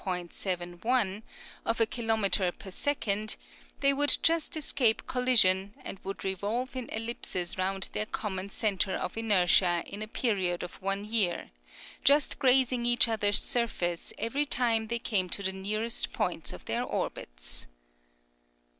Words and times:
7 0.31 0.73
1) 0.81 1.23
of 1.65 1.79
a 1.79 1.85
kilometre 1.85 2.51
per 2.53 2.71
second, 2.71 3.35
they 3.81 3.93
would 3.93 4.17
just 4.23 4.57
escape 4.57 5.05
collision, 5.05 5.75
and 5.83 5.99
would 5.99 6.23
revolve 6.23 6.75
in 6.75 6.89
ellipses 6.89 7.55
round 7.55 7.91
their 7.93 8.07
common 8.07 8.49
centre 8.49 8.95
of 8.95 9.15
inertia 9.15 9.83
in 9.85 10.01
a 10.01 10.07
period 10.07 10.63
of 10.63 10.81
one 10.81 11.05
year, 11.05 11.51
just 12.03 12.39
grazing 12.39 12.83
each 12.83 13.07
other's 13.07 13.43
surface 13.43 14.11
every 14.17 14.47
time 14.47 14.87
they 14.87 14.97
came 14.97 15.29
to 15.29 15.43
the 15.43 15.53
nearest 15.53 16.11
points 16.11 16.51
of 16.51 16.65
their 16.65 16.83
orbits. 16.83 17.67